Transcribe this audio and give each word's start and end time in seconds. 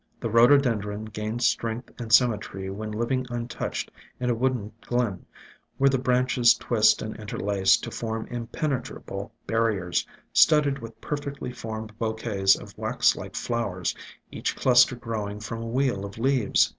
The 0.19 0.31
Rhododendron 0.31 1.05
gains 1.05 1.45
strength 1.45 1.91
and 2.01 2.11
symmetry 2.11 2.71
when 2.71 2.89
living 2.89 3.27
untouched 3.29 3.91
in 4.19 4.31
a 4.31 4.33
wooded 4.33 4.71
glen 4.81 5.27
where 5.77 5.91
the 5.91 5.99
branches 5.99 6.55
twist 6.55 7.03
and 7.03 7.15
interlace 7.17 7.77
to 7.77 7.91
form 7.91 8.25
impenetrable 8.31 9.31
barriers, 9.45 10.07
studded 10.33 10.79
with 10.79 10.99
perfectly 11.01 11.51
formed 11.53 11.95
bouquets 11.99 12.55
of 12.55 12.75
wax 12.79 13.15
like 13.15 13.35
flowers, 13.35 13.93
each 14.31 14.55
cluster 14.55 14.95
growing 14.95 15.39
from 15.39 15.61
a 15.61 15.67
wheel 15.67 16.03
of 16.03 16.17
leaves. 16.17 16.67